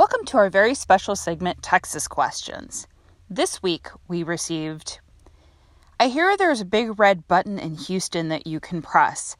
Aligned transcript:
Welcome 0.00 0.24
to 0.28 0.38
our 0.38 0.48
very 0.48 0.74
special 0.74 1.14
segment, 1.14 1.62
Texas 1.62 2.08
Questions. 2.08 2.86
This 3.28 3.62
week 3.62 3.88
we 4.08 4.22
received 4.22 4.98
I 6.00 6.08
hear 6.08 6.38
there's 6.38 6.62
a 6.62 6.64
big 6.64 6.98
red 6.98 7.28
button 7.28 7.58
in 7.58 7.74
Houston 7.74 8.30
that 8.30 8.46
you 8.46 8.60
can 8.60 8.80
press. 8.80 9.36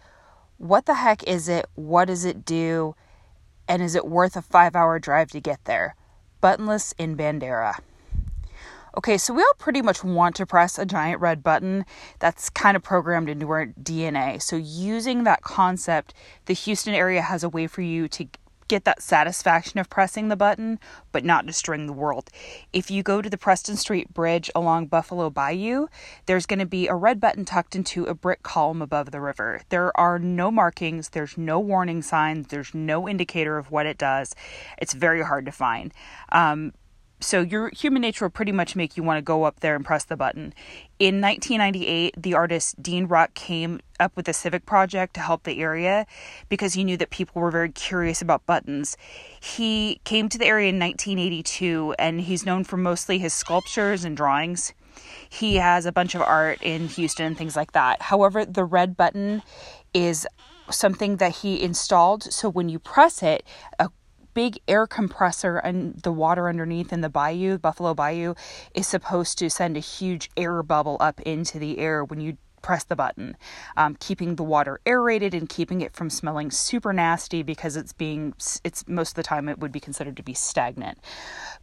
What 0.59 0.85
the 0.85 0.97
heck 0.97 1.23
is 1.23 1.49
it? 1.49 1.65
What 1.77 2.09
does 2.09 2.27
it 2.27 2.45
do? 2.45 2.95
And 3.69 3.81
is 3.81 3.95
it 3.95 4.07
worth 4.07 4.37
a 4.37 4.43
five 4.43 4.77
hour 4.77 4.99
drive 4.99 5.31
to 5.31 5.41
get 5.41 5.65
there? 5.65 5.95
Buttonless 6.43 6.93
in 6.99 7.17
Bandera. 7.17 7.79
Okay, 8.99 9.17
so 9.17 9.33
we 9.33 9.41
all 9.41 9.55
pretty 9.57 9.81
much 9.81 10.05
want 10.05 10.37
to 10.37 10.45
press 10.45 10.79
a 10.79 10.85
giant 10.85 11.23
red 11.23 11.43
button 11.43 11.87
that's 12.19 12.51
kind 12.51 12.77
of 12.77 12.83
programmed 12.83 13.31
into 13.31 13.49
our 13.49 13.69
DNA. 13.83 14.43
So, 14.43 14.57
using 14.57 15.25
that 15.25 15.41
concept, 15.41 16.13
the 16.45 16.53
Houston 16.53 16.93
area 16.93 17.23
has 17.23 17.43
a 17.43 17.49
way 17.49 17.67
for 17.67 17.81
you 17.81 18.09
to 18.09 18.27
get 18.71 18.85
that 18.85 19.03
satisfaction 19.03 19.81
of 19.81 19.91
pressing 19.91 20.29
the 20.29 20.37
button, 20.37 20.79
but 21.11 21.25
not 21.25 21.45
destroying 21.45 21.87
the 21.87 21.93
world. 21.93 22.31
If 22.73 22.89
you 22.89 23.03
go 23.03 23.21
to 23.21 23.29
the 23.29 23.37
Preston 23.37 23.77
Street 23.77 24.15
Bridge 24.15 24.49
along 24.55 24.87
Buffalo 24.87 25.29
Bayou, 25.29 25.89
there's 26.27 26.47
going 26.47 26.61
to 26.61 26.67
be 26.67 26.87
a 26.87 26.95
red 26.95 27.21
button 27.21 27.45
tucked 27.45 27.75
into 27.75 28.05
a 28.05 28.15
brick 28.15 28.45
column 28.45 28.81
above 28.81 29.11
the 29.11 29.21
river. 29.21 29.63
There 29.71 29.95
are 29.99 30.21
no 30.21 30.53
markings, 30.53 31.09
there's 31.09 31.37
no 31.37 31.59
warning 31.59 32.01
signs, 32.01 32.47
there's 32.47 32.73
no 32.73 33.09
indicator 33.09 33.59
of 33.59 33.73
what 33.73 33.87
it 33.87 33.99
does. 33.99 34.37
It's 34.79 34.95
very 34.95 35.23
hard 35.23 35.47
to 35.47 35.53
find. 35.53 35.93
Um, 36.31 36.73
so 37.21 37.43
your 37.43 37.71
human 37.71 38.03
nature 38.03 38.25
will 38.25 38.31
pretty 38.31 38.53
much 38.53 38.75
make 38.75 38.97
you 38.97 39.03
want 39.03 39.19
to 39.19 39.23
go 39.23 39.45
up 39.45 39.61
there 39.61 39.77
and 39.77 39.85
press 39.85 40.05
the 40.05 40.17
button. 40.17 40.55
In 40.99 41.21
1998, 41.21 42.15
the 42.17 42.35
artist 42.35 42.83
Dean 42.83 43.07
Ruck 43.07 43.35
came 43.35 43.81
up 43.99 44.17
with 44.17 44.29
a 44.29 44.33
civic 44.33 44.67
project 44.67 45.15
to 45.15 45.21
help 45.21 45.45
the 45.45 45.61
area 45.61 46.07
because 46.49 46.75
he 46.75 46.85
knew 46.85 46.97
that 46.97 47.11
people 47.11 47.41
were 47.43 47.51
very 47.51 47.71
curious 47.71 48.23
about 48.23 48.47
buttons. 48.47 48.97
He 49.41 50.01
came 50.05 50.29
to 50.31 50.39
the 50.39 50.47
area 50.47 50.71
in 50.71 50.79
1982 50.79 51.95
and 51.99 52.21
he's 52.23 52.47
known 52.47 52.65
for 52.65 52.77
mostly 52.77 53.19
his 53.19 53.33
sculptures 53.33 54.05
and 54.05 54.17
drawings. 54.17 54.73
He 55.29 55.57
has 55.57 55.87
a 55.87 55.93
bunch 55.93 56.15
of 56.15 56.23
art 56.23 56.61
in 56.63 56.89
Houston 56.89 57.27
and 57.27 57.39
things 57.39 57.57
like 57.57 57.73
that. 57.73 58.03
However, 58.03 58.45
the 58.45 58.65
red 58.65 58.97
button 58.97 59.43
is 59.95 60.27
something 60.71 61.17
that 61.17 61.37
he 61.37 61.61
installed 61.61 62.23
so 62.23 62.49
when 62.49 62.69
you 62.69 62.79
press 62.79 63.23
it, 63.23 63.45
a 63.79 63.91
big 64.35 64.59
air 64.69 64.87
compressor 64.87 65.59
and 65.59 65.95
the 66.03 66.13
water 66.13 66.49
underneath 66.49 66.93
in 66.93 67.01
the 67.01 67.09
bayou, 67.09 67.59
Buffalo 67.59 67.95
Bayou, 67.95 68.35
is 68.75 68.87
supposed 68.87 69.39
to 69.39 69.51
send 69.51 69.77
a 69.77 69.81
huge 69.81 70.31
air 70.37 70.63
bubble 70.63 70.97
up 71.01 71.21
into 71.21 71.59
the 71.59 71.79
air 71.79 72.05
when 72.05 72.21
you 72.21 72.37
press 72.63 72.85
the 72.85 72.97
button, 72.97 73.37
um, 73.77 73.97
keeping 74.01 74.37
the 74.37 74.43
water 74.43 74.81
aerated 74.87 75.35
and 75.35 75.49
keeping 75.49 75.81
it 75.81 75.95
from 75.95 76.11
smelling 76.11 76.51
super 76.51 76.93
nasty 76.93 77.43
because 77.43 77.77
it's 77.77 77.93
being, 77.93 78.35
it's 78.65 78.87
most 78.89 79.11
of 79.11 79.15
the 79.17 79.23
time 79.23 79.49
it 79.49 79.59
would 79.59 79.73
be 79.73 79.81
considered 79.81 80.17
to 80.17 80.23
be 80.23 80.35
stagnant. 80.35 80.99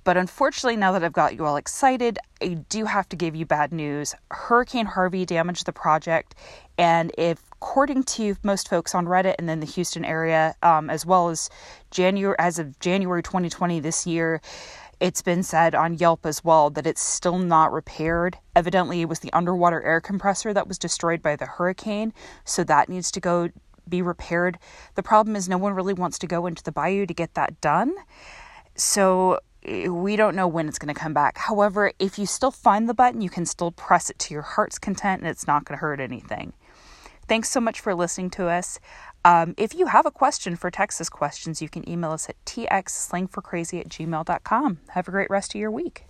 But 0.03 0.17
unfortunately, 0.17 0.77
now 0.77 0.91
that 0.93 1.03
I've 1.03 1.13
got 1.13 1.35
you 1.35 1.45
all 1.45 1.57
excited, 1.57 2.19
I 2.41 2.59
do 2.69 2.85
have 2.85 3.09
to 3.09 3.15
give 3.15 3.35
you 3.35 3.45
bad 3.45 3.71
news. 3.71 4.15
Hurricane 4.31 4.85
Harvey 4.85 5.25
damaged 5.25 5.65
the 5.65 5.73
project, 5.73 6.35
and 6.77 7.11
if 7.17 7.41
according 7.53 8.03
to 8.03 8.35
most 8.43 8.69
folks 8.69 8.93
on 8.93 9.05
Reddit 9.05 9.35
and 9.39 9.49
then 9.49 9.59
the 9.59 9.65
Houston 9.65 10.05
area, 10.05 10.55
um, 10.61 10.89
as 10.89 11.05
well 11.05 11.29
as 11.29 11.49
January 11.89 12.35
as 12.37 12.59
of 12.59 12.79
January 12.79 13.23
2020 13.23 13.79
this 13.79 14.05
year, 14.05 14.41
it's 14.99 15.21
been 15.21 15.43
said 15.43 15.75
on 15.75 15.97
Yelp 15.97 16.25
as 16.25 16.43
well 16.43 16.69
that 16.71 16.87
it's 16.87 17.01
still 17.01 17.37
not 17.37 17.71
repaired. 17.71 18.37
Evidently, 18.55 19.01
it 19.01 19.09
was 19.09 19.19
the 19.19 19.31
underwater 19.33 19.81
air 19.83 20.01
compressor 20.01 20.53
that 20.53 20.67
was 20.67 20.79
destroyed 20.79 21.21
by 21.21 21.35
the 21.35 21.45
hurricane, 21.45 22.13
so 22.43 22.63
that 22.63 22.89
needs 22.89 23.11
to 23.11 23.19
go 23.19 23.49
be 23.87 24.01
repaired. 24.01 24.57
The 24.95 25.03
problem 25.03 25.35
is 25.35 25.47
no 25.47 25.57
one 25.57 25.73
really 25.73 25.93
wants 25.93 26.19
to 26.19 26.27
go 26.27 26.45
into 26.45 26.63
the 26.63 26.71
bayou 26.71 27.05
to 27.05 27.13
get 27.13 27.35
that 27.35 27.61
done. 27.61 27.95
So 28.75 29.39
eh, 29.63 29.87
we 29.87 30.15
don't 30.15 30.35
know 30.35 30.47
when 30.47 30.67
it's 30.67 30.79
going 30.79 30.93
to 30.93 30.99
come 30.99 31.13
back. 31.13 31.37
However, 31.37 31.91
if 31.99 32.19
you 32.19 32.25
still 32.25 32.51
find 32.51 32.89
the 32.89 32.93
button, 32.93 33.21
you 33.21 33.29
can 33.29 33.45
still 33.45 33.71
press 33.71 34.09
it 34.09 34.19
to 34.19 34.33
your 34.33 34.43
heart's 34.43 34.79
content 34.79 35.21
and 35.21 35.29
it's 35.29 35.47
not 35.47 35.65
going 35.65 35.77
to 35.77 35.81
hurt 35.81 35.99
anything. 35.99 36.53
Thanks 37.27 37.49
so 37.49 37.59
much 37.59 37.79
for 37.79 37.93
listening 37.93 38.29
to 38.31 38.47
us. 38.47 38.79
Um, 39.25 39.53
if 39.57 39.73
you 39.73 39.87
have 39.87 40.05
a 40.05 40.11
question 40.11 40.55
for 40.55 40.71
Texas 40.71 41.09
Questions, 41.09 41.61
you 41.61 41.67
can 41.67 41.87
email 41.89 42.11
us 42.11 42.29
at 42.29 42.43
txslangforcrazy 42.45 43.79
at 43.79 43.89
gmail.com. 43.89 44.79
Have 44.89 45.07
a 45.07 45.11
great 45.11 45.29
rest 45.29 45.53
of 45.53 45.59
your 45.59 45.71
week. 45.71 46.05